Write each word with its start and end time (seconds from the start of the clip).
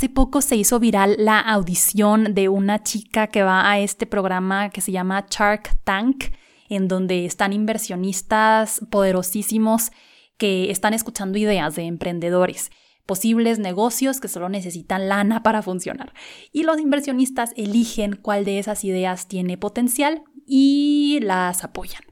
Hace 0.00 0.08
poco 0.08 0.40
se 0.40 0.56
hizo 0.56 0.80
viral 0.80 1.16
la 1.18 1.38
audición 1.38 2.32
de 2.32 2.48
una 2.48 2.82
chica 2.82 3.26
que 3.26 3.42
va 3.42 3.70
a 3.70 3.80
este 3.80 4.06
programa 4.06 4.70
que 4.70 4.80
se 4.80 4.92
llama 4.92 5.26
Shark 5.28 5.76
Tank, 5.84 6.24
en 6.70 6.88
donde 6.88 7.26
están 7.26 7.52
inversionistas 7.52 8.80
poderosísimos 8.90 9.90
que 10.38 10.70
están 10.70 10.94
escuchando 10.94 11.36
ideas 11.36 11.74
de 11.74 11.82
emprendedores, 11.82 12.70
posibles 13.04 13.58
negocios 13.58 14.20
que 14.20 14.28
solo 14.28 14.48
necesitan 14.48 15.06
lana 15.06 15.42
para 15.42 15.60
funcionar. 15.60 16.14
Y 16.50 16.62
los 16.62 16.80
inversionistas 16.80 17.52
eligen 17.56 18.16
cuál 18.16 18.46
de 18.46 18.58
esas 18.58 18.84
ideas 18.84 19.28
tiene 19.28 19.58
potencial 19.58 20.22
y 20.46 21.18
las 21.20 21.62
apoyan. 21.62 22.04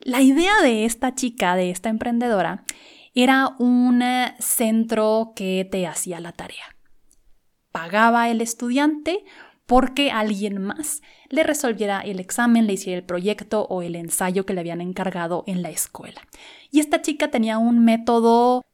La 0.00 0.22
idea 0.22 0.60
de 0.60 0.84
esta 0.84 1.14
chica, 1.14 1.54
de 1.54 1.70
esta 1.70 1.88
emprendedora, 1.88 2.64
era 3.14 3.54
un 3.60 4.02
centro 4.40 5.34
que 5.36 5.68
te 5.70 5.86
hacía 5.86 6.18
la 6.18 6.32
tarea 6.32 6.75
pagaba 7.76 8.30
el 8.30 8.40
estudiante 8.40 9.22
porque 9.66 10.10
alguien 10.10 10.62
más 10.62 11.02
le 11.28 11.42
resolviera 11.42 12.00
el 12.00 12.20
examen, 12.20 12.66
le 12.66 12.72
hiciera 12.72 12.96
el 12.96 13.04
proyecto 13.04 13.66
o 13.68 13.82
el 13.82 13.96
ensayo 13.96 14.46
que 14.46 14.54
le 14.54 14.60
habían 14.60 14.80
encargado 14.80 15.44
en 15.46 15.60
la 15.60 15.68
escuela. 15.68 16.22
Y 16.70 16.80
esta 16.80 17.02
chica 17.02 17.30
tenía 17.30 17.58
un 17.58 17.84
método 17.84 18.64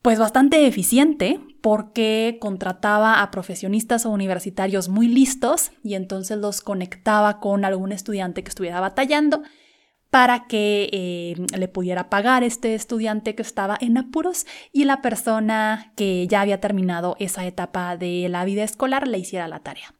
pues 0.00 0.18
bastante 0.18 0.66
eficiente 0.66 1.40
porque 1.60 2.38
contrataba 2.40 3.20
a 3.20 3.30
profesionistas 3.30 4.06
o 4.06 4.10
universitarios 4.10 4.88
muy 4.88 5.08
listos 5.08 5.72
y 5.84 5.92
entonces 5.92 6.38
los 6.38 6.62
conectaba 6.62 7.40
con 7.40 7.66
algún 7.66 7.92
estudiante 7.92 8.42
que 8.42 8.48
estuviera 8.48 8.80
batallando 8.80 9.42
para 10.10 10.46
que 10.46 10.88
eh, 10.92 11.34
le 11.56 11.68
pudiera 11.68 12.08
pagar 12.08 12.42
este 12.42 12.74
estudiante 12.74 13.34
que 13.34 13.42
estaba 13.42 13.76
en 13.80 13.98
apuros 13.98 14.46
y 14.72 14.84
la 14.84 15.02
persona 15.02 15.92
que 15.96 16.26
ya 16.26 16.40
había 16.40 16.60
terminado 16.60 17.16
esa 17.18 17.46
etapa 17.46 17.96
de 17.96 18.28
la 18.28 18.44
vida 18.44 18.64
escolar 18.64 19.06
le 19.06 19.18
hiciera 19.18 19.48
la 19.48 19.60
tarea. 19.60 19.94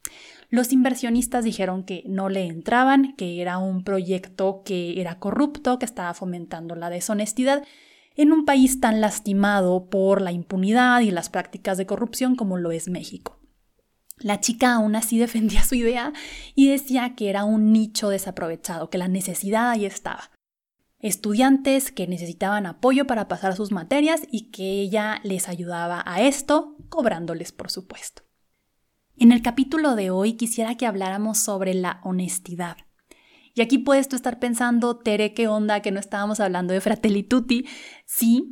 Los 0.51 0.73
inversionistas 0.73 1.45
dijeron 1.45 1.85
que 1.85 2.03
no 2.07 2.31
le 2.31 2.47
entraban, 2.47 3.15
que 3.17 3.43
era 3.43 3.59
un 3.59 3.85
proyecto 3.85 4.63
que 4.65 4.99
era 4.99 5.19
corrupto, 5.19 5.79
que 5.79 5.85
estaba 5.85 6.15
fomentando 6.15 6.75
la 6.75 6.89
deshonestidad 6.89 7.63
en 8.17 8.33
un 8.33 8.47
país 8.47 8.81
tan 8.81 9.01
lastimado 9.01 9.91
por 9.91 10.23
la 10.23 10.33
impunidad 10.33 11.01
y 11.01 11.11
las 11.11 11.29
prácticas 11.29 11.77
de 11.77 11.87
corrupción 11.87 12.35
como 12.35 12.57
lo 12.57 12.73
es 12.73 12.89
México. 12.89 13.38
La 14.21 14.41
chica 14.41 14.75
aún 14.75 14.97
así 14.97 15.19
defendía 15.19 15.65
su 15.65 15.75
idea 15.75 16.13
y 16.55 16.69
decía 16.69 17.15
que 17.15 17.31
era 17.31 17.45
un 17.45 17.73
nicho 17.73 18.09
desaprovechado, 18.09 18.91
que 18.91 18.99
la 18.99 19.09
necesidad 19.09 19.71
ahí 19.71 19.85
estaba. 19.85 20.31
Estudiantes 21.01 21.93
que 21.93 22.09
necesitaban 22.09 22.67
apoyo 22.67 23.07
para 23.07 23.29
pasar 23.29 23.55
sus 23.55 23.71
materias 23.71 24.23
y 24.33 24.51
que 24.51 24.81
ella 24.81 25.21
les 25.23 25.49
ayudaba 25.49 26.03
a 26.05 26.23
esto, 26.23 26.77
cobrándoles 26.89 27.53
por 27.53 27.71
supuesto. 27.71 28.23
En 29.17 29.31
el 29.31 29.43
capítulo 29.43 29.95
de 29.95 30.11
hoy 30.11 30.35
quisiera 30.35 30.77
que 30.77 30.87
habláramos 30.87 31.39
sobre 31.39 31.75
la 31.75 32.01
honestidad. 32.03 32.77
Y 33.55 33.61
aquí 33.61 33.79
puedes 33.79 34.09
tú 34.09 34.17
estar 34.17 34.39
pensando, 34.39 34.99
Tere, 34.99 35.35
¿qué 35.35 35.49
onda? 35.49 35.83
Que 35.83 35.91
no 35.91 35.99
estábamos 35.99 36.39
hablando 36.39 36.73
de 36.73 36.81
Fratelli 36.81 37.25
Tutti. 37.25 37.67
Sí, 38.05 38.49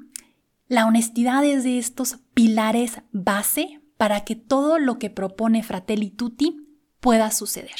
la 0.69 0.87
honestidad 0.87 1.45
es 1.45 1.63
de 1.63 1.79
estos 1.79 2.19
pilares 2.35 3.03
base 3.13 3.81
para 3.97 4.25
que 4.25 4.37
todo 4.37 4.79
lo 4.79 4.99
que 4.99 5.11
propone 5.11 5.63
Fratelli 5.63 6.11
Tutti 6.11 6.57
pueda 7.01 7.31
suceder. 7.31 7.77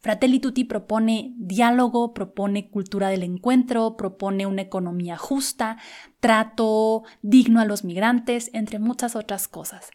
Fratelli 0.00 0.38
Tutti 0.38 0.64
propone 0.64 1.34
diálogo, 1.36 2.14
propone 2.14 2.70
cultura 2.70 3.08
del 3.08 3.24
encuentro, 3.24 3.96
propone 3.96 4.46
una 4.46 4.62
economía 4.62 5.16
justa, 5.16 5.76
trato 6.20 7.02
digno 7.20 7.60
a 7.60 7.64
los 7.64 7.84
migrantes, 7.84 8.50
entre 8.52 8.78
muchas 8.78 9.16
otras 9.16 9.48
cosas. 9.48 9.90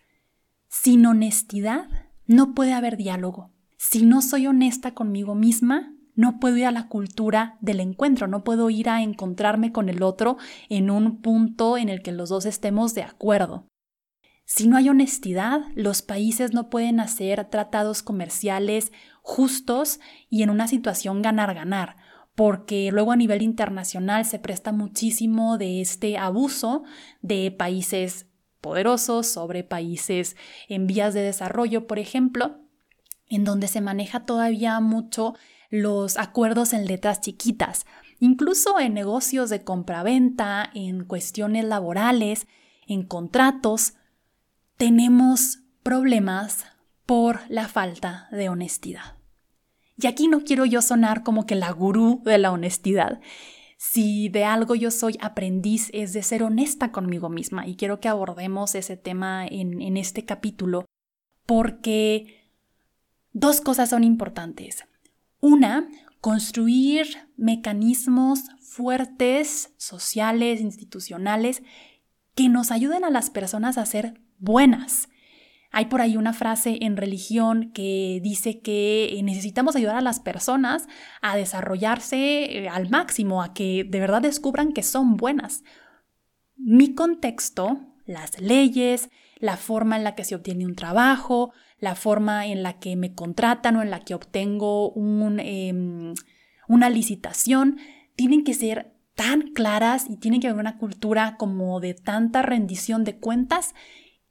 Sin 0.67 1.05
honestidad 1.05 1.87
no 2.25 2.53
puede 2.53 2.73
haber 2.73 2.97
diálogo. 2.97 3.51
Si 3.77 4.05
no 4.05 4.21
soy 4.21 4.47
honesta 4.47 4.93
conmigo 4.93 5.35
misma, 5.35 5.93
no 6.15 6.39
puedo 6.39 6.57
ir 6.57 6.65
a 6.65 6.71
la 6.71 6.89
cultura 6.89 7.57
del 7.61 7.79
encuentro, 7.79 8.27
no 8.27 8.43
puedo 8.43 8.69
ir 8.69 8.89
a 8.89 9.01
encontrarme 9.01 9.71
con 9.71 9.89
el 9.89 10.03
otro 10.03 10.37
en 10.69 10.89
un 10.89 11.21
punto 11.21 11.77
en 11.77 11.89
el 11.89 12.01
que 12.01 12.11
los 12.11 12.29
dos 12.29 12.45
estemos 12.45 12.93
de 12.93 13.03
acuerdo. 13.03 13.67
Si 14.45 14.67
no 14.67 14.77
hay 14.77 14.89
honestidad, 14.89 15.61
los 15.75 16.01
países 16.01 16.53
no 16.53 16.69
pueden 16.69 16.99
hacer 16.99 17.45
tratados 17.49 18.03
comerciales 18.03 18.91
justos 19.21 19.99
y 20.29 20.43
en 20.43 20.49
una 20.49 20.67
situación 20.67 21.21
ganar-ganar, 21.21 21.95
porque 22.35 22.91
luego 22.91 23.11
a 23.11 23.15
nivel 23.15 23.41
internacional 23.41 24.25
se 24.25 24.39
presta 24.39 24.71
muchísimo 24.71 25.57
de 25.57 25.81
este 25.81 26.17
abuso 26.17 26.83
de 27.21 27.51
países 27.51 28.27
poderosos 28.59 29.27
sobre 29.27 29.63
países 29.63 30.35
en 30.67 30.87
vías 30.87 31.13
de 31.13 31.21
desarrollo, 31.21 31.87
por 31.87 31.99
ejemplo, 31.99 32.59
en 33.29 33.43
donde 33.43 33.67
se 33.67 33.81
maneja 33.81 34.25
todavía 34.25 34.79
mucho 34.79 35.35
los 35.69 36.17
acuerdos 36.17 36.73
en 36.73 36.85
letras 36.85 37.21
chiquitas, 37.21 37.85
incluso 38.19 38.79
en 38.79 38.93
negocios 38.93 39.49
de 39.49 39.63
compraventa, 39.63 40.69
en 40.73 41.03
cuestiones 41.03 41.65
laborales, 41.65 42.47
en 42.87 43.03
contratos, 43.03 43.95
tenemos 44.77 45.59
problemas 45.83 46.65
por 47.05 47.41
la 47.49 47.67
falta 47.67 48.27
de 48.31 48.49
honestidad. 48.49 49.17
Y 49.97 50.07
aquí 50.07 50.27
no 50.27 50.43
quiero 50.43 50.65
yo 50.65 50.81
sonar 50.81 51.23
como 51.23 51.45
que 51.45 51.55
la 51.55 51.71
gurú 51.71 52.21
de 52.25 52.37
la 52.37 52.51
honestidad. 52.51 53.21
Si 53.77 54.29
de 54.29 54.45
algo 54.45 54.75
yo 54.75 54.91
soy 54.91 55.17
aprendiz 55.21 55.89
es 55.93 56.13
de 56.13 56.23
ser 56.23 56.43
honesta 56.43 56.91
conmigo 56.91 57.29
misma 57.29 57.67
y 57.67 57.75
quiero 57.75 57.99
que 57.99 58.07
abordemos 58.07 58.75
ese 58.75 58.97
tema 58.97 59.45
en, 59.45 59.81
en 59.81 59.97
este 59.97 60.25
capítulo 60.25 60.85
porque 61.45 62.49
dos 63.33 63.61
cosas 63.61 63.89
son 63.89 64.03
importantes. 64.03 64.85
Una, 65.41 65.89
construir 66.21 67.29
mecanismos 67.35 68.45
fuertes, 68.61 69.73
sociales, 69.77 70.61
institucionales, 70.61 71.61
que 72.35 72.49
nos 72.49 72.71
ayuden 72.71 73.03
a 73.03 73.09
las 73.09 73.29
personas 73.29 73.77
a 73.77 73.85
ser 73.85 74.22
buenas. 74.39 75.09
Hay 75.75 75.85
por 75.85 76.01
ahí 76.01 76.17
una 76.17 76.33
frase 76.33 76.77
en 76.81 76.97
religión 76.97 77.71
que 77.73 78.19
dice 78.21 78.61
que 78.61 79.19
necesitamos 79.23 79.75
ayudar 79.75 79.95
a 79.95 80.01
las 80.01 80.19
personas 80.19 80.87
a 81.23 81.35
desarrollarse 81.35 82.59
eh, 82.59 82.69
al 82.69 82.91
máximo, 82.91 83.41
a 83.41 83.55
que 83.55 83.83
de 83.83 83.99
verdad 83.99 84.21
descubran 84.21 84.73
que 84.73 84.83
son 84.83 85.17
buenas. 85.17 85.63
Mi 86.55 86.93
contexto, 86.93 87.79
las 88.05 88.39
leyes, 88.39 89.09
la 89.39 89.57
forma 89.57 89.97
en 89.97 90.03
la 90.03 90.13
que 90.13 90.23
se 90.23 90.35
obtiene 90.35 90.67
un 90.67 90.75
trabajo, 90.75 91.51
la 91.79 91.95
forma 91.95 92.45
en 92.45 92.61
la 92.61 92.79
que 92.79 92.95
me 92.95 93.15
contratan 93.15 93.75
o 93.75 93.81
en 93.81 93.89
la 93.89 94.01
que 94.01 94.13
obtengo 94.13 94.93
em, 95.39 96.13
una 96.67 96.89
licitación, 96.91 97.79
tienen 98.15 98.43
que 98.43 98.53
ser 98.53 98.93
tan 99.15 99.53
claras 99.53 100.05
y 100.09 100.17
tiene 100.17 100.39
que 100.39 100.47
haber 100.47 100.59
una 100.59 100.77
cultura 100.77 101.35
como 101.37 101.79
de 101.79 101.93
tanta 101.93 102.41
rendición 102.41 103.03
de 103.03 103.17
cuentas 103.17 103.73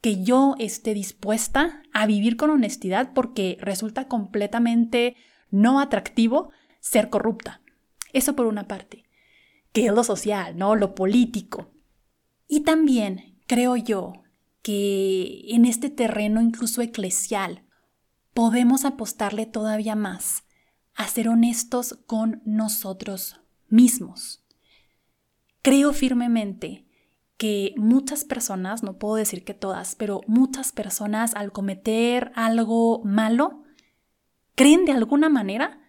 que 0.02 0.22
yo 0.22 0.56
esté 0.58 0.92
dispuesta 0.94 1.82
a 1.94 2.06
vivir 2.06 2.36
con 2.36 2.50
honestidad 2.50 3.12
porque 3.14 3.56
resulta 3.60 4.08
completamente 4.08 5.16
no 5.50 5.80
atractivo 5.80 6.50
ser 6.80 7.08
corrupta. 7.08 7.62
Eso 8.12 8.34
por 8.34 8.46
una 8.46 8.66
parte, 8.66 9.04
que 9.72 9.86
es 9.86 9.92
lo 9.92 10.02
social, 10.02 10.58
¿no? 10.58 10.74
Lo 10.74 10.96
político. 10.96 11.70
Y 12.48 12.60
también 12.60 13.40
creo 13.46 13.76
yo 13.76 14.12
que 14.60 15.44
en 15.48 15.64
este 15.64 15.88
terreno 15.88 16.42
incluso 16.42 16.82
eclesial 16.82 17.64
podemos 18.34 18.84
apostarle 18.84 19.46
todavía 19.46 19.94
más 19.94 20.42
a 20.94 21.06
ser 21.06 21.28
honestos 21.28 21.98
con 22.06 22.42
nosotros 22.44 23.40
mismos. 23.68 24.44
Creo 25.62 25.92
firmemente 25.92 26.86
que 27.42 27.74
muchas 27.76 28.24
personas, 28.24 28.84
no 28.84 28.98
puedo 28.98 29.16
decir 29.16 29.42
que 29.42 29.52
todas, 29.52 29.96
pero 29.96 30.20
muchas 30.28 30.70
personas 30.70 31.34
al 31.34 31.50
cometer 31.50 32.30
algo 32.36 33.02
malo, 33.02 33.64
creen 34.54 34.84
de 34.84 34.92
alguna 34.92 35.28
manera 35.28 35.80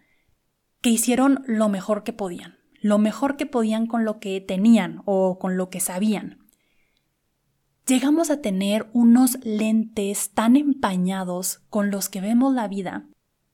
que 0.82 0.90
hicieron 0.90 1.44
lo 1.46 1.70
mejor 1.70 2.04
que 2.04 2.12
podían, 2.12 2.58
lo 2.82 2.98
mejor 2.98 3.38
que 3.38 3.46
podían 3.46 3.86
con 3.86 4.04
lo 4.04 4.20
que 4.20 4.42
tenían 4.42 5.04
o 5.06 5.38
con 5.38 5.56
lo 5.56 5.70
que 5.70 5.80
sabían. 5.80 6.40
llegamos 7.86 8.32
a 8.32 8.42
tener 8.42 8.90
unos 8.92 9.38
lentes 9.44 10.32
tan 10.32 10.56
empañados 10.56 11.60
con 11.70 11.92
los 11.92 12.10
que 12.10 12.20
vemos 12.20 12.56
la 12.56 12.68
vida 12.68 13.06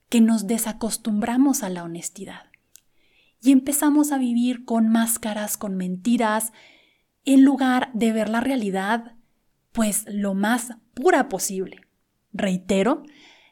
que 0.07 0.21
nos 0.21 0.47
desacostumbramos 0.47 1.63
a 1.63 1.69
la 1.69 1.83
honestidad 1.83 2.43
y 3.41 3.51
empezamos 3.51 4.13
a 4.13 4.17
vivir 4.17 4.63
con 4.63 4.87
máscaras, 4.87 5.57
con 5.57 5.75
mentiras, 5.75 6.53
en 7.25 7.43
lugar 7.43 7.89
de 7.93 8.11
ver 8.13 8.29
la 8.29 8.39
realidad 8.39 9.15
pues 9.71 10.05
lo 10.09 10.33
más 10.33 10.73
pura 10.93 11.29
posible. 11.29 11.81
Reitero, 12.33 13.03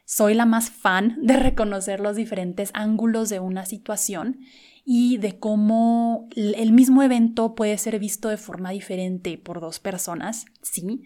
soy 0.04 0.34
la 0.34 0.46
más 0.46 0.70
fan 0.70 1.18
de 1.20 1.36
reconocer 1.36 2.00
los 2.00 2.16
diferentes 2.16 2.70
ángulos 2.74 3.28
de 3.28 3.40
una 3.40 3.66
situación 3.66 4.40
y 4.84 5.18
de 5.18 5.38
cómo 5.38 6.28
el 6.34 6.72
mismo 6.72 7.02
evento 7.02 7.54
puede 7.54 7.76
ser 7.76 7.98
visto 7.98 8.28
de 8.28 8.38
forma 8.38 8.70
diferente 8.70 9.36
por 9.36 9.60
dos 9.60 9.80
personas, 9.80 10.46
sí, 10.62 11.02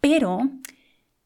pero 0.00 0.48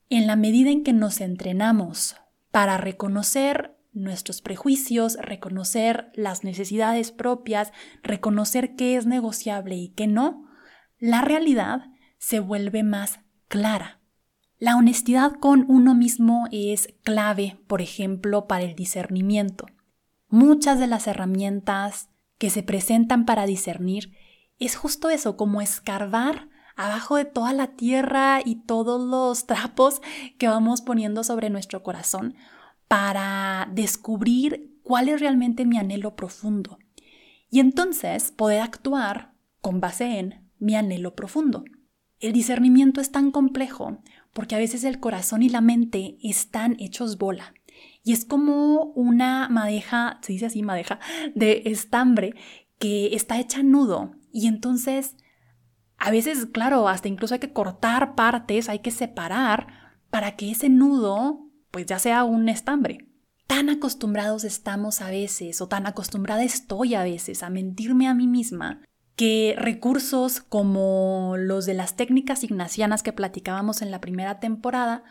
en 0.08 0.26
la 0.26 0.36
medida 0.36 0.70
en 0.70 0.82
que 0.82 0.94
nos 0.94 1.20
entrenamos 1.20 2.16
para 2.50 2.78
reconocer 2.78 3.76
nuestros 3.92 4.40
prejuicios, 4.40 5.16
reconocer 5.20 6.10
las 6.14 6.44
necesidades 6.44 7.12
propias, 7.12 7.72
reconocer 8.02 8.74
qué 8.74 8.96
es 8.96 9.06
negociable 9.06 9.76
y 9.76 9.88
qué 9.90 10.06
no, 10.06 10.46
la 10.98 11.20
realidad 11.20 11.90
se 12.18 12.40
vuelve 12.40 12.82
más 12.82 13.20
clara. 13.48 14.00
La 14.58 14.76
honestidad 14.76 15.32
con 15.32 15.64
uno 15.68 15.94
mismo 15.94 16.46
es 16.52 16.94
clave, 17.02 17.58
por 17.66 17.82
ejemplo, 17.82 18.46
para 18.46 18.64
el 18.64 18.76
discernimiento. 18.76 19.66
Muchas 20.28 20.78
de 20.78 20.86
las 20.86 21.06
herramientas 21.06 22.08
que 22.38 22.48
se 22.48 22.62
presentan 22.62 23.26
para 23.26 23.44
discernir 23.44 24.16
es 24.58 24.76
justo 24.76 25.10
eso, 25.10 25.36
como 25.36 25.60
escarbar 25.60 26.48
abajo 26.76 27.16
de 27.16 27.24
toda 27.24 27.52
la 27.52 27.74
tierra 27.74 28.40
y 28.44 28.64
todos 28.64 29.00
los 29.00 29.46
trapos 29.48 30.00
que 30.38 30.48
vamos 30.48 30.80
poniendo 30.80 31.24
sobre 31.24 31.50
nuestro 31.50 31.82
corazón 31.82 32.36
para 32.92 33.70
descubrir 33.72 34.78
cuál 34.82 35.08
es 35.08 35.18
realmente 35.18 35.64
mi 35.64 35.78
anhelo 35.78 36.14
profundo 36.14 36.78
y 37.48 37.60
entonces 37.60 38.32
poder 38.32 38.60
actuar 38.60 39.32
con 39.62 39.80
base 39.80 40.18
en 40.18 40.50
mi 40.58 40.74
anhelo 40.74 41.14
profundo. 41.14 41.64
El 42.20 42.34
discernimiento 42.34 43.00
es 43.00 43.10
tan 43.10 43.30
complejo 43.30 44.02
porque 44.34 44.56
a 44.56 44.58
veces 44.58 44.84
el 44.84 45.00
corazón 45.00 45.42
y 45.42 45.48
la 45.48 45.62
mente 45.62 46.18
están 46.22 46.76
hechos 46.80 47.16
bola 47.16 47.54
y 48.04 48.12
es 48.12 48.26
como 48.26 48.92
una 48.94 49.48
madeja, 49.48 50.18
se 50.20 50.34
dice 50.34 50.44
así, 50.44 50.62
madeja, 50.62 51.00
de 51.34 51.62
estambre 51.64 52.34
que 52.78 53.14
está 53.14 53.40
hecha 53.40 53.62
nudo. 53.62 54.16
Y 54.34 54.48
entonces, 54.48 55.16
a 55.96 56.10
veces, 56.10 56.44
claro, 56.44 56.86
hasta 56.88 57.08
incluso 57.08 57.32
hay 57.32 57.40
que 57.40 57.54
cortar 57.54 58.14
partes, 58.14 58.68
hay 58.68 58.80
que 58.80 58.90
separar 58.90 59.96
para 60.10 60.36
que 60.36 60.50
ese 60.50 60.68
nudo, 60.68 61.48
pues 61.72 61.86
ya 61.86 61.98
sea 61.98 62.22
un 62.22 62.48
estambre. 62.48 63.08
Tan 63.48 63.68
acostumbrados 63.68 64.44
estamos 64.44 65.00
a 65.00 65.10
veces, 65.10 65.60
o 65.60 65.66
tan 65.66 65.86
acostumbrada 65.86 66.44
estoy 66.44 66.94
a 66.94 67.02
veces 67.02 67.42
a 67.42 67.50
mentirme 67.50 68.06
a 68.06 68.14
mí 68.14 68.28
misma, 68.28 68.80
que 69.16 69.54
recursos 69.58 70.40
como 70.40 71.34
los 71.36 71.66
de 71.66 71.74
las 71.74 71.96
técnicas 71.96 72.44
ignacianas 72.44 73.02
que 73.02 73.12
platicábamos 73.12 73.82
en 73.82 73.90
la 73.90 74.00
primera 74.00 74.38
temporada 74.38 75.02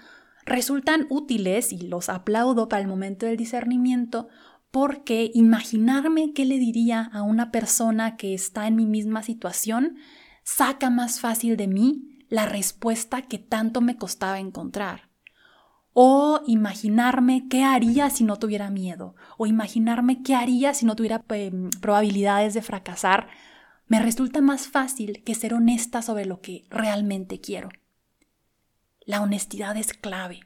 resultan 0.45 1.05
útiles 1.09 1.71
y 1.71 1.81
los 1.81 2.09
aplaudo 2.09 2.67
para 2.67 2.81
el 2.81 2.87
momento 2.87 3.25
del 3.25 3.37
discernimiento 3.37 4.29
porque 4.71 5.29
imaginarme 5.33 6.33
qué 6.33 6.45
le 6.45 6.57
diría 6.57 7.09
a 7.13 7.21
una 7.21 7.51
persona 7.51 8.15
que 8.17 8.33
está 8.33 8.67
en 8.67 8.75
mi 8.75 8.85
misma 8.85 9.21
situación 9.21 9.97
saca 10.43 10.89
más 10.89 11.19
fácil 11.19 11.57
de 11.57 11.67
mí 11.67 12.25
la 12.29 12.45
respuesta 12.45 13.21
que 13.21 13.37
tanto 13.37 13.81
me 13.81 13.97
costaba 13.97 14.39
encontrar. 14.39 15.10
O 15.93 16.41
imaginarme 16.47 17.47
qué 17.49 17.63
haría 17.63 18.09
si 18.09 18.23
no 18.23 18.37
tuviera 18.37 18.69
miedo. 18.69 19.15
O 19.37 19.45
imaginarme 19.45 20.23
qué 20.23 20.35
haría 20.35 20.73
si 20.73 20.85
no 20.85 20.95
tuviera 20.95 21.23
em, 21.29 21.69
probabilidades 21.81 22.53
de 22.53 22.61
fracasar. 22.61 23.27
Me 23.87 23.99
resulta 23.99 24.41
más 24.41 24.67
fácil 24.67 25.23
que 25.23 25.35
ser 25.35 25.53
honesta 25.53 26.01
sobre 26.01 26.25
lo 26.25 26.39
que 26.39 26.65
realmente 26.69 27.41
quiero. 27.41 27.69
La 29.05 29.21
honestidad 29.21 29.75
es 29.75 29.93
clave. 29.93 30.41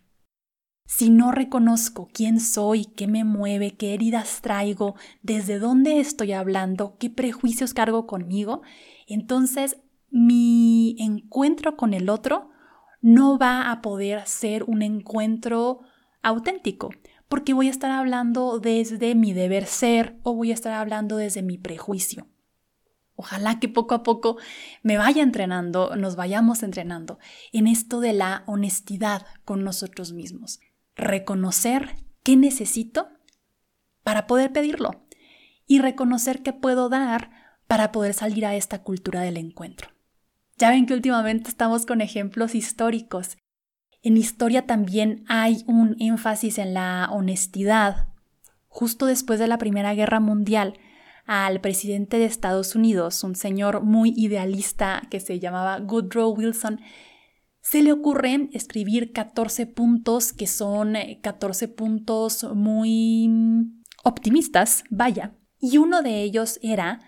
Si 0.88 1.10
no 1.10 1.32
reconozco 1.32 2.08
quién 2.14 2.40
soy, 2.40 2.86
qué 2.86 3.08
me 3.08 3.24
mueve, 3.24 3.76
qué 3.76 3.94
heridas 3.94 4.42
traigo, 4.42 4.96
desde 5.24 5.58
dónde 5.58 6.00
estoy 6.00 6.32
hablando, 6.32 6.96
qué 7.00 7.10
prejuicios 7.10 7.74
cargo 7.74 8.06
conmigo, 8.06 8.62
entonces 9.08 9.78
mi 10.12 10.96
encuentro 11.00 11.76
con 11.76 11.94
el 11.94 12.08
otro 12.10 12.50
no 13.06 13.38
va 13.38 13.70
a 13.70 13.84
poder 13.84 14.26
ser 14.26 14.64
un 14.64 14.82
encuentro 14.82 15.82
auténtico, 16.24 16.90
porque 17.28 17.54
voy 17.54 17.68
a 17.68 17.70
estar 17.70 17.92
hablando 17.92 18.58
desde 18.58 19.14
mi 19.14 19.32
deber 19.32 19.68
ser 19.68 20.18
o 20.24 20.34
voy 20.34 20.50
a 20.50 20.56
estar 20.56 20.74
hablando 20.74 21.18
desde 21.18 21.44
mi 21.44 21.60
prejuicio. 21.60 22.28
Ojalá 23.16 23.60
que 23.60 23.70
poco 23.70 23.94
a 23.94 24.02
poco 24.02 24.38
me 24.82 24.98
vaya 24.98 25.22
entrenando, 25.22 25.96
nos 25.96 26.16
vayamos 26.16 26.64
entrenando 26.64 27.20
en 27.54 27.68
esto 27.68 28.00
de 28.00 28.14
la 28.14 28.42
honestidad 28.48 29.28
con 29.46 29.64
nosotros 29.64 30.12
mismos. 30.12 30.60
Reconocer 30.96 31.98
qué 32.24 32.36
necesito 32.36 33.10
para 34.04 34.26
poder 34.26 34.52
pedirlo 34.52 35.06
y 35.68 35.78
reconocer 35.78 36.42
qué 36.42 36.54
puedo 36.54 36.90
dar 36.90 37.30
para 37.68 37.92
poder 37.92 38.16
salir 38.16 38.48
a 38.48 38.56
esta 38.56 38.82
cultura 38.82 39.22
del 39.22 39.38
encuentro. 39.38 39.95
Ya 40.58 40.70
ven 40.70 40.86
que 40.86 40.94
últimamente 40.94 41.50
estamos 41.50 41.86
con 41.86 42.00
ejemplos 42.00 42.56
históricos. 42.56 43.38
En 44.02 44.16
historia 44.16 44.66
también 44.66 45.26
hay 45.28 45.64
un 45.68 45.98
énfasis 46.00 46.60
en 46.60 46.74
la 46.74 47.10
honestidad. 47.12 48.08
Justo 48.68 49.06
después 49.06 49.40
de 49.40 49.48
la 49.48 49.58
Primera 49.58 49.94
Guerra 49.94 50.20
Mundial, 50.20 50.80
al 51.26 51.60
presidente 51.60 52.20
de 52.20 52.26
Estados 52.26 52.76
Unidos, 52.76 53.24
un 53.24 53.36
señor 53.36 53.82
muy 53.82 54.14
idealista 54.16 55.02
que 55.10 55.20
se 55.20 55.40
llamaba 55.40 55.78
Woodrow 55.78 56.34
Wilson, 56.34 56.80
se 57.62 57.82
le 57.82 57.92
ocurre 57.92 58.48
escribir 58.54 59.12
14 59.12 59.66
puntos 59.66 60.34
que 60.34 60.46
son 60.46 60.94
14 61.22 61.66
eh, 61.66 61.68
puntos 61.68 62.44
muy 62.54 63.28
optimistas, 64.04 64.84
vaya. 64.92 65.36
Y 65.60 65.80
uno 65.80 66.04
de 66.04 66.22
ellos 66.22 66.60
era 66.62 67.02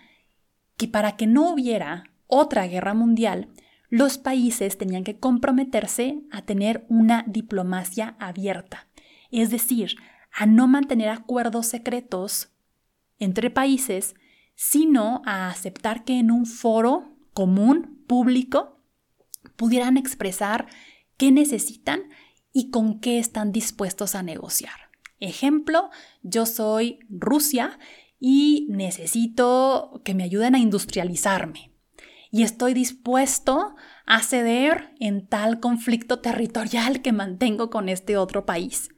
que 0.76 0.88
para 0.88 1.16
que 1.16 1.28
no 1.28 1.52
hubiera 1.52 2.04
otra 2.28 2.66
guerra 2.68 2.94
mundial, 2.94 3.48
los 3.88 4.18
países 4.18 4.78
tenían 4.78 5.02
que 5.02 5.18
comprometerse 5.18 6.20
a 6.30 6.42
tener 6.42 6.86
una 6.88 7.24
diplomacia 7.26 8.16
abierta, 8.20 8.86
es 9.30 9.50
decir, 9.50 9.96
a 10.32 10.46
no 10.46 10.68
mantener 10.68 11.08
acuerdos 11.08 11.66
secretos 11.66 12.52
entre 13.18 13.50
países, 13.50 14.14
sino 14.54 15.22
a 15.24 15.48
aceptar 15.48 16.04
que 16.04 16.18
en 16.18 16.30
un 16.30 16.46
foro 16.46 17.16
común, 17.32 18.04
público, 18.06 18.80
pudieran 19.56 19.96
expresar 19.96 20.66
qué 21.16 21.32
necesitan 21.32 22.02
y 22.52 22.70
con 22.70 23.00
qué 23.00 23.18
están 23.18 23.52
dispuestos 23.52 24.14
a 24.14 24.22
negociar. 24.22 24.90
Ejemplo, 25.20 25.90
yo 26.22 26.46
soy 26.46 27.00
Rusia 27.08 27.78
y 28.20 28.66
necesito 28.70 30.00
que 30.04 30.14
me 30.14 30.24
ayuden 30.24 30.54
a 30.54 30.58
industrializarme. 30.58 31.72
Y 32.30 32.42
estoy 32.42 32.74
dispuesto 32.74 33.74
a 34.06 34.22
ceder 34.22 34.94
en 35.00 35.26
tal 35.26 35.60
conflicto 35.60 36.20
territorial 36.20 37.00
que 37.02 37.12
mantengo 37.12 37.70
con 37.70 37.88
este 37.88 38.16
otro 38.16 38.44
país. 38.44 38.90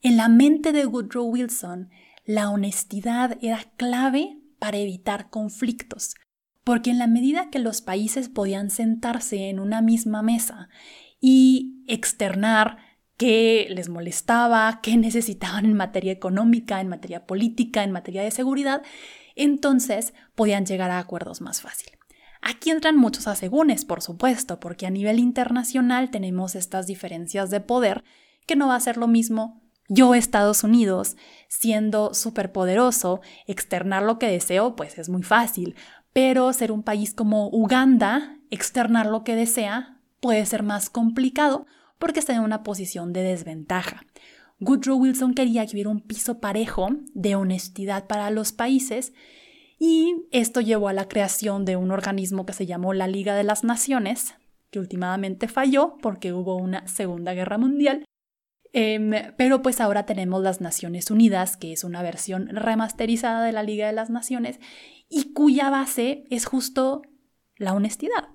En 0.00 0.16
la 0.16 0.28
mente 0.28 0.72
de 0.72 0.86
Woodrow 0.86 1.24
Wilson, 1.24 1.90
la 2.24 2.50
honestidad 2.50 3.38
era 3.40 3.64
clave 3.76 4.38
para 4.58 4.78
evitar 4.78 5.30
conflictos, 5.30 6.14
porque 6.64 6.90
en 6.90 6.98
la 6.98 7.06
medida 7.06 7.50
que 7.50 7.58
los 7.58 7.82
países 7.82 8.28
podían 8.28 8.70
sentarse 8.70 9.48
en 9.48 9.60
una 9.60 9.80
misma 9.80 10.22
mesa 10.22 10.68
y 11.20 11.84
externar 11.86 12.78
qué 13.16 13.68
les 13.70 13.88
molestaba, 13.88 14.80
qué 14.82 14.96
necesitaban 14.96 15.64
en 15.64 15.74
materia 15.74 16.12
económica, 16.12 16.80
en 16.80 16.88
materia 16.88 17.26
política, 17.26 17.84
en 17.84 17.92
materia 17.92 18.22
de 18.22 18.32
seguridad, 18.32 18.82
entonces 19.36 20.14
podían 20.34 20.66
llegar 20.66 20.90
a 20.90 20.98
acuerdos 20.98 21.40
más 21.40 21.60
fácil. 21.60 21.92
Aquí 22.42 22.70
entran 22.70 22.96
muchos 22.96 23.28
asegúnes, 23.28 23.84
por 23.84 24.02
supuesto, 24.02 24.58
porque 24.60 24.86
a 24.86 24.90
nivel 24.90 25.20
internacional 25.20 26.10
tenemos 26.10 26.56
estas 26.56 26.86
diferencias 26.86 27.50
de 27.50 27.60
poder 27.60 28.04
que 28.46 28.56
no 28.56 28.68
va 28.68 28.74
a 28.74 28.80
ser 28.80 28.96
lo 28.96 29.06
mismo 29.06 29.62
yo, 29.88 30.14
Estados 30.14 30.64
Unidos, 30.64 31.16
siendo 31.48 32.14
superpoderoso, 32.14 33.20
externar 33.46 34.02
lo 34.02 34.18
que 34.18 34.28
deseo, 34.28 34.74
pues 34.74 34.98
es 34.98 35.08
muy 35.08 35.22
fácil, 35.22 35.74
pero 36.12 36.52
ser 36.52 36.72
un 36.72 36.82
país 36.82 37.14
como 37.14 37.48
Uganda, 37.48 38.38
externar 38.50 39.06
lo 39.06 39.22
que 39.22 39.36
desea, 39.36 40.00
puede 40.20 40.46
ser 40.46 40.62
más 40.62 40.88
complicado 40.88 41.66
porque 41.98 42.20
está 42.20 42.32
en 42.32 42.40
una 42.40 42.62
posición 42.62 43.12
de 43.12 43.22
desventaja. 43.22 44.04
Woodrow 44.60 44.96
Wilson 44.96 45.34
quería 45.34 45.66
que 45.66 45.72
hubiera 45.72 45.90
un 45.90 46.00
piso 46.00 46.40
parejo 46.40 46.88
de 47.14 47.34
honestidad 47.34 48.06
para 48.06 48.30
los 48.30 48.52
países 48.52 49.12
y 49.84 50.28
esto 50.30 50.60
llevó 50.60 50.86
a 50.86 50.92
la 50.92 51.08
creación 51.08 51.64
de 51.64 51.74
un 51.74 51.90
organismo 51.90 52.46
que 52.46 52.52
se 52.52 52.66
llamó 52.66 52.94
la 52.94 53.08
Liga 53.08 53.34
de 53.34 53.42
las 53.42 53.64
Naciones, 53.64 54.36
que 54.70 54.78
últimamente 54.78 55.48
falló 55.48 55.96
porque 56.00 56.32
hubo 56.32 56.54
una 56.54 56.86
Segunda 56.86 57.34
Guerra 57.34 57.58
Mundial. 57.58 58.04
Em, 58.72 59.10
pero 59.36 59.60
pues 59.60 59.80
ahora 59.80 60.06
tenemos 60.06 60.40
las 60.40 60.60
Naciones 60.60 61.10
Unidas, 61.10 61.56
que 61.56 61.72
es 61.72 61.82
una 61.82 62.00
versión 62.00 62.46
remasterizada 62.46 63.44
de 63.44 63.50
la 63.50 63.64
Liga 63.64 63.88
de 63.88 63.92
las 63.92 64.08
Naciones 64.08 64.60
y 65.08 65.32
cuya 65.32 65.68
base 65.68 66.26
es 66.30 66.44
justo 66.44 67.02
la 67.56 67.74
honestidad. 67.74 68.28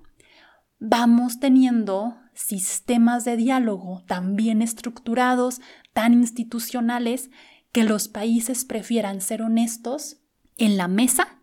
Vamos 0.78 1.40
teniendo 1.40 2.14
sistemas 2.34 3.24
de 3.24 3.38
diálogo 3.38 4.04
tan 4.06 4.36
bien 4.36 4.60
estructurados, 4.60 5.62
tan 5.94 6.12
institucionales, 6.12 7.30
que 7.72 7.84
los 7.84 8.06
países 8.08 8.66
prefieran 8.66 9.22
ser 9.22 9.40
honestos 9.40 10.20
en 10.58 10.76
la 10.76 10.88
mesa 10.88 11.37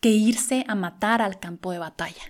que 0.00 0.10
irse 0.10 0.64
a 0.68 0.74
matar 0.74 1.22
al 1.22 1.38
campo 1.38 1.72
de 1.72 1.78
batalla. 1.78 2.22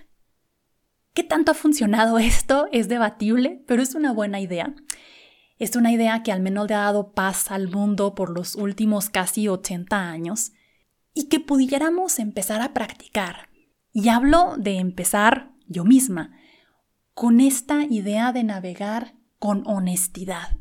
¿Qué 1.13 1.23
tanto 1.23 1.51
ha 1.51 1.55
funcionado 1.55 2.17
esto? 2.19 2.67
Es 2.71 2.87
debatible, 2.87 3.63
pero 3.67 3.81
es 3.81 3.95
una 3.95 4.11
buena 4.11 4.39
idea. 4.39 4.73
Es 5.57 5.75
una 5.75 5.91
idea 5.91 6.23
que 6.23 6.31
al 6.31 6.41
menos 6.41 6.67
le 6.69 6.75
ha 6.75 6.79
dado 6.79 7.11
paz 7.11 7.51
al 7.51 7.67
mundo 7.67 8.15
por 8.15 8.29
los 8.29 8.55
últimos 8.55 9.09
casi 9.09 9.47
80 9.47 10.09
años 10.09 10.53
y 11.13 11.27
que 11.27 11.39
pudiéramos 11.39 12.19
empezar 12.19 12.61
a 12.61 12.73
practicar. 12.73 13.49
Y 13.91 14.07
hablo 14.09 14.55
de 14.57 14.77
empezar 14.77 15.51
yo 15.67 15.83
misma, 15.83 16.31
con 17.13 17.41
esta 17.41 17.83
idea 17.83 18.31
de 18.31 18.43
navegar 18.43 19.15
con 19.39 19.67
honestidad, 19.67 20.57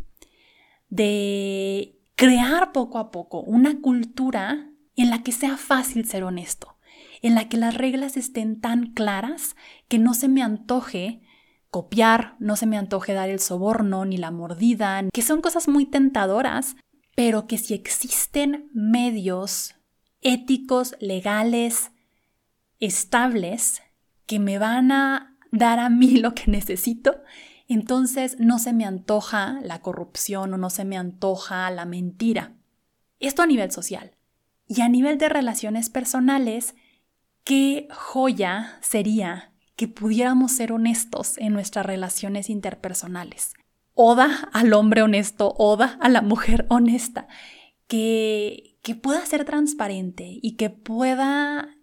de 0.88 2.00
crear 2.16 2.72
poco 2.72 2.98
a 2.98 3.10
poco 3.10 3.40
una 3.40 3.80
cultura 3.80 4.70
en 4.96 5.10
la 5.10 5.22
que 5.22 5.30
sea 5.30 5.56
fácil 5.56 6.04
ser 6.06 6.24
honesto, 6.24 6.76
en 7.22 7.34
la 7.34 7.48
que 7.48 7.56
las 7.56 7.74
reglas 7.74 8.16
estén 8.16 8.60
tan 8.60 8.92
claras 8.92 9.56
que 9.88 9.98
no 9.98 10.14
se 10.14 10.28
me 10.28 10.42
antoje 10.42 11.22
copiar, 11.70 12.36
no 12.38 12.56
se 12.56 12.66
me 12.66 12.78
antoje 12.78 13.12
dar 13.12 13.28
el 13.28 13.40
soborno 13.40 14.04
ni 14.04 14.16
la 14.16 14.30
mordida, 14.30 15.04
que 15.12 15.22
son 15.22 15.40
cosas 15.40 15.68
muy 15.68 15.86
tentadoras, 15.86 16.76
pero 17.14 17.46
que 17.46 17.58
si 17.58 17.74
existen 17.74 18.70
medios 18.72 19.74
éticos, 20.20 20.96
legales, 21.00 21.90
estables, 22.80 23.82
que 24.26 24.38
me 24.38 24.58
van 24.58 24.92
a 24.92 25.36
dar 25.52 25.78
a 25.78 25.88
mí 25.88 26.10
lo 26.20 26.34
que 26.34 26.50
necesito, 26.50 27.22
entonces 27.66 28.36
no 28.38 28.58
se 28.58 28.72
me 28.72 28.86
antoja 28.86 29.60
la 29.62 29.82
corrupción 29.82 30.54
o 30.54 30.56
no 30.56 30.70
se 30.70 30.84
me 30.84 30.96
antoja 30.96 31.70
la 31.70 31.84
mentira. 31.84 32.54
Esto 33.20 33.42
a 33.42 33.46
nivel 33.46 33.70
social. 33.70 34.12
Y 34.66 34.80
a 34.82 34.88
nivel 34.88 35.18
de 35.18 35.28
relaciones 35.28 35.90
personales, 35.90 36.74
qué 37.48 37.88
joya 37.90 38.76
sería 38.82 39.54
que 39.74 39.88
pudiéramos 39.88 40.52
ser 40.52 40.70
honestos 40.70 41.38
en 41.38 41.54
nuestras 41.54 41.86
relaciones 41.86 42.50
interpersonales. 42.50 43.54
Oda 43.94 44.50
al 44.52 44.74
hombre 44.74 45.00
honesto, 45.00 45.54
oda 45.56 45.96
a 46.02 46.10
la 46.10 46.20
mujer 46.20 46.66
honesta, 46.68 47.26
que, 47.86 48.76
que 48.82 48.94
pueda 48.94 49.24
ser 49.24 49.46
transparente 49.46 50.38
y 50.42 50.56
que 50.56 50.68
pueda 50.68 51.74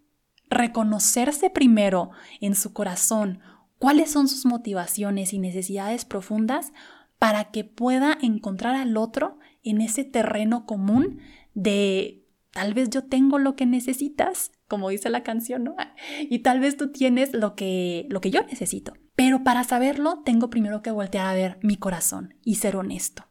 reconocerse 0.51 1.49
primero 1.49 2.11
en 2.41 2.53
su 2.53 2.71
corazón 2.71 3.39
cuáles 3.79 4.11
son 4.11 4.27
sus 4.27 4.45
motivaciones 4.45 5.33
y 5.33 5.39
necesidades 5.39 6.05
profundas 6.05 6.73
para 7.17 7.45
que 7.45 7.63
pueda 7.63 8.15
encontrar 8.21 8.75
al 8.75 8.97
otro 8.97 9.39
en 9.63 9.81
ese 9.81 10.03
terreno 10.03 10.67
común 10.67 11.21
de 11.55 12.23
tal 12.51 12.75
vez 12.75 12.91
yo 12.91 13.05
tengo 13.05 13.39
lo 13.39 13.55
que 13.55 13.65
necesitas, 13.65 14.51
como 14.67 14.89
dice 14.89 15.09
la 15.09 15.23
canción, 15.23 15.63
¿no? 15.63 15.75
Y 16.21 16.39
tal 16.39 16.59
vez 16.59 16.77
tú 16.77 16.91
tienes 16.91 17.33
lo 17.33 17.55
que, 17.55 18.07
lo 18.09 18.21
que 18.21 18.31
yo 18.31 18.43
necesito. 18.43 18.93
Pero 19.15 19.43
para 19.43 19.63
saberlo, 19.63 20.21
tengo 20.25 20.49
primero 20.49 20.81
que 20.81 20.91
voltear 20.91 21.27
a 21.27 21.33
ver 21.33 21.57
mi 21.61 21.77
corazón 21.77 22.35
y 22.43 22.55
ser 22.55 22.75
honesto. 22.75 23.25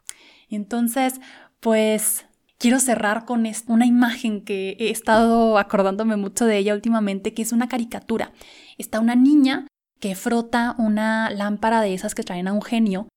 Entonces, 0.48 1.20
pues 1.60 2.26
quiero 2.58 2.80
cerrar 2.80 3.24
con 3.24 3.44
una 3.66 3.86
imagen 3.86 4.44
que 4.44 4.76
he 4.78 4.90
estado 4.90 5.58
acordándome 5.58 6.16
mucho 6.16 6.46
de 6.46 6.58
ella 6.58 6.74
últimamente, 6.74 7.34
que 7.34 7.42
es 7.42 7.52
una 7.52 7.68
caricatura. 7.68 8.32
Está 8.78 9.00
una 9.00 9.14
niña 9.14 9.66
que 10.00 10.14
frota 10.14 10.74
una 10.78 11.30
lámpara 11.30 11.80
de 11.80 11.94
esas 11.94 12.14
que 12.14 12.22
traen 12.22 12.48
a 12.48 12.52
un 12.52 12.62
genio. 12.62 13.08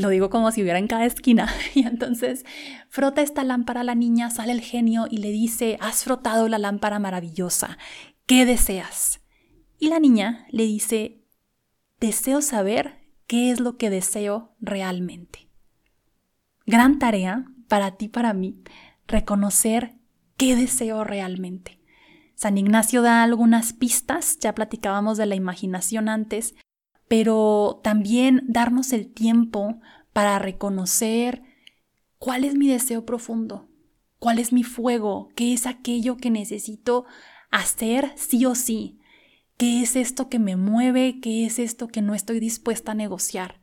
Lo 0.00 0.08
digo 0.08 0.30
como 0.30 0.50
si 0.50 0.62
hubiera 0.62 0.78
en 0.78 0.88
cada 0.88 1.04
esquina. 1.04 1.52
Y 1.74 1.86
entonces 1.86 2.44
frota 2.88 3.22
esta 3.22 3.44
lámpara 3.44 3.82
a 3.82 3.84
la 3.84 3.94
niña, 3.94 4.30
sale 4.30 4.52
el 4.52 4.60
genio 4.60 5.06
y 5.10 5.18
le 5.18 5.30
dice, 5.30 5.76
has 5.80 6.04
frotado 6.04 6.48
la 6.48 6.58
lámpara 6.58 6.98
maravillosa. 6.98 7.78
¿Qué 8.26 8.46
deseas? 8.46 9.20
Y 9.78 9.88
la 9.88 9.98
niña 10.00 10.46
le 10.50 10.64
dice, 10.64 11.22
deseo 12.00 12.42
saber 12.42 12.98
qué 13.26 13.50
es 13.50 13.60
lo 13.60 13.76
que 13.76 13.90
deseo 13.90 14.54
realmente. 14.60 15.48
Gran 16.66 16.98
tarea 16.98 17.44
para 17.68 17.96
ti, 17.96 18.08
para 18.08 18.32
mí, 18.32 18.62
reconocer 19.06 19.94
qué 20.36 20.56
deseo 20.56 21.04
realmente. 21.04 21.80
San 22.34 22.56
Ignacio 22.56 23.02
da 23.02 23.22
algunas 23.22 23.72
pistas, 23.74 24.38
ya 24.38 24.54
platicábamos 24.54 25.18
de 25.18 25.26
la 25.26 25.34
imaginación 25.34 26.08
antes, 26.08 26.54
pero 27.10 27.80
también 27.82 28.44
darnos 28.46 28.92
el 28.92 29.12
tiempo 29.12 29.80
para 30.12 30.38
reconocer 30.38 31.42
cuál 32.20 32.44
es 32.44 32.54
mi 32.54 32.68
deseo 32.68 33.04
profundo, 33.04 33.68
cuál 34.20 34.38
es 34.38 34.52
mi 34.52 34.62
fuego, 34.62 35.28
qué 35.34 35.52
es 35.52 35.66
aquello 35.66 36.16
que 36.16 36.30
necesito 36.30 37.06
hacer 37.50 38.12
sí 38.14 38.46
o 38.46 38.54
sí, 38.54 39.00
qué 39.56 39.82
es 39.82 39.96
esto 39.96 40.28
que 40.28 40.38
me 40.38 40.54
mueve, 40.54 41.18
qué 41.20 41.44
es 41.46 41.58
esto 41.58 41.88
que 41.88 42.00
no 42.00 42.14
estoy 42.14 42.38
dispuesta 42.38 42.92
a 42.92 42.94
negociar, 42.94 43.60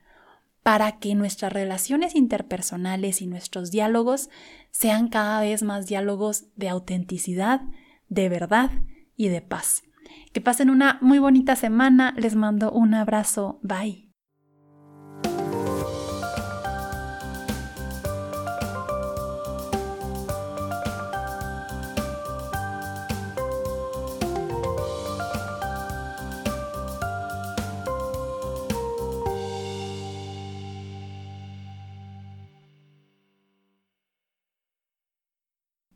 para 0.61 0.99
que 0.99 1.15
nuestras 1.15 1.53
relaciones 1.53 2.15
interpersonales 2.15 3.21
y 3.21 3.27
nuestros 3.27 3.71
diálogos 3.71 4.29
sean 4.71 5.07
cada 5.07 5.39
vez 5.39 5.63
más 5.63 5.85
diálogos 5.85 6.47
de 6.57 6.67
autenticidad, 6.67 7.61
de 8.09 8.27
verdad 8.27 8.71
y 9.15 9.29
de 9.29 9.41
paz. 9.41 9.87
Que 10.33 10.41
pasen 10.41 10.69
una 10.69 10.97
muy 11.01 11.19
bonita 11.19 11.55
semana. 11.55 12.13
Les 12.17 12.35
mando 12.35 12.71
un 12.71 12.93
abrazo. 12.93 13.59
Bye. 13.61 14.06